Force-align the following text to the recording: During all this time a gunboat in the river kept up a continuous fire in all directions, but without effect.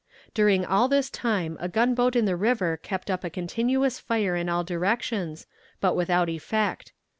During 0.33 0.65
all 0.65 0.87
this 0.87 1.11
time 1.11 1.57
a 1.59 1.69
gunboat 1.69 2.15
in 2.15 2.25
the 2.25 2.35
river 2.35 2.75
kept 2.75 3.11
up 3.11 3.23
a 3.23 3.29
continuous 3.29 3.99
fire 3.99 4.35
in 4.35 4.49
all 4.49 4.63
directions, 4.63 5.45
but 5.79 5.93
without 5.95 6.27
effect. 6.27 6.91